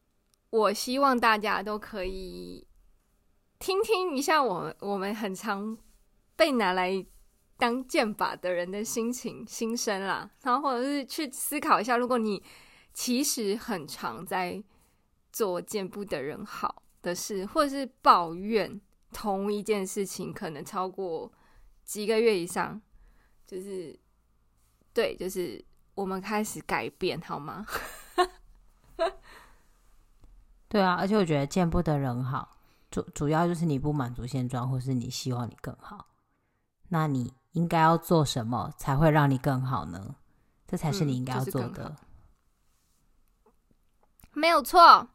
[0.50, 2.66] 我希望大家都可以
[3.60, 5.78] 听听一下我我们很常
[6.36, 7.06] 被拿来
[7.58, 12.44] 当剑法的人的心情心声啦，然后或者是去思考一下，如果你
[12.94, 14.64] 其实很常在
[15.32, 18.80] 做见不得人好的事，或者是抱怨
[19.12, 21.32] 同一件事情，可能超过
[21.84, 22.82] 几个月以上，
[23.46, 24.00] 就是。
[24.96, 25.62] 对，就是
[25.94, 27.66] 我们开始改变，好吗？
[30.70, 32.58] 对啊，而且我觉得见不得人好，
[32.90, 36.08] 主主要就是你不满足现状，或是你希望你更好，
[36.88, 40.16] 那你应该要做什么才会让你更好呢？
[40.68, 41.68] 这才是你应该要做的。
[41.68, 41.96] 嗯就是、
[44.34, 45.06] 没有错，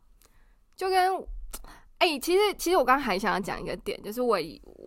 [0.75, 1.17] 就跟
[1.99, 4.37] 哎、欸，其实其实我刚刚还想要讲一个点，就是我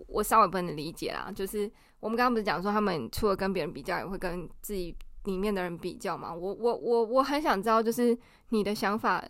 [0.08, 1.72] 我稍微不能理解啦，就是。
[2.04, 4.94] 我们刚刚不是讲说，他们除了跟别人比较，也会跟自己
[5.24, 6.34] 里面的人比较嘛？
[6.34, 8.18] 我我我我很想知道，就是
[8.50, 9.24] 你的想法。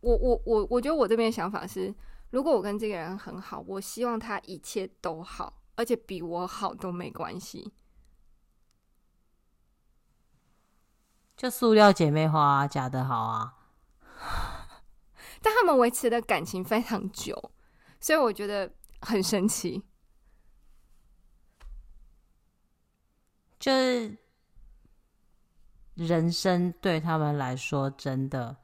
[0.00, 1.94] 我我我我觉得我这边的想法是，
[2.30, 7.72] 如果我跟这个人很好，我希望他一切都好，而且比我好都没关系。
[11.34, 13.56] 就塑料姐妹花啊，假的好啊。
[15.40, 17.50] 但他们维持的感情非常久，
[17.98, 18.70] 所以我觉得
[19.00, 19.82] 很神奇。
[23.58, 24.18] 就是
[25.94, 28.54] 人生对他们来说真的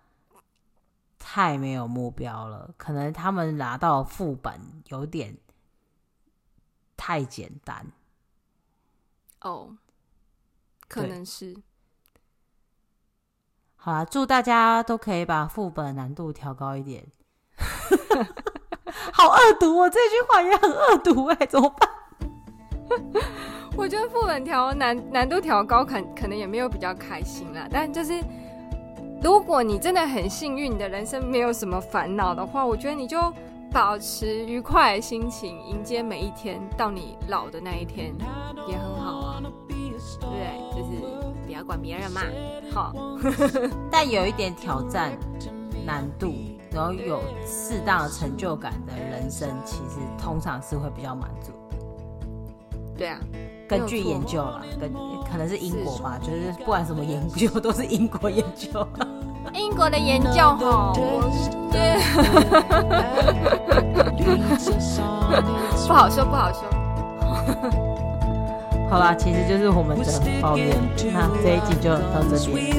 [1.19, 5.39] 太没有目标了，可能他们拿到副本有点
[6.97, 7.87] 太简单。
[9.41, 9.77] 哦，
[10.89, 11.57] 可能是。
[13.77, 17.07] 好啦，祝大家都可以把副本难度调高一点。
[19.13, 21.91] 好恶毒哦，这句话也很恶毒哎，怎么办？
[23.77, 27.69] 我觉得副本调难难度调高，可可能也没有比较开心啦。
[27.71, 28.21] 但就是
[29.23, 33.21] 如果你真的很幸运，你的人生没有什么烦恼的话，我觉得你就
[33.77, 38.11] 保持愉快的心情，迎接每一天，到你老的那一天
[38.67, 40.59] 也很好啊，对不对？
[40.71, 41.03] 就是
[41.45, 42.23] 不要管别人嘛，
[42.73, 42.95] 好。
[43.93, 45.13] 但有一点挑战
[45.85, 46.33] 难度，
[46.73, 51.53] 然后有适当的成就感的人生，其实通常是会比较满足。
[52.97, 53.21] 对啊。
[53.69, 54.91] 根据研究啦，跟
[55.31, 58.89] 可能是英国吧，是就是不管什么研究 都是英国研究。
[59.55, 60.93] 英国的研究哈，
[61.73, 61.99] 对，
[65.87, 66.63] 不好说，不好说。
[68.89, 70.05] 好啦，其实就是我们的
[70.41, 70.77] 抱怨，
[71.13, 72.77] 那这一集就到这边。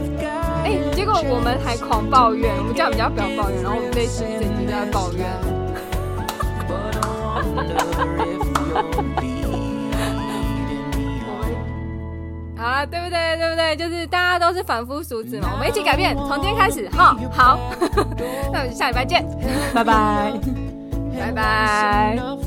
[0.63, 5.25] 哎、欸，结果我们还狂抱怨，我们叫人家不要抱怨，然后我们这一集整集都在抱怨。
[12.67, 13.37] 好了，对不对？
[13.37, 13.75] 对不对？
[13.77, 17.57] 就是大家都是凡夫俗子嘛，我们一起改变，从今天开始，哈，好，
[18.51, 19.25] 那我们下礼拜见，
[19.73, 20.33] 拜拜，
[21.19, 22.46] 拜拜。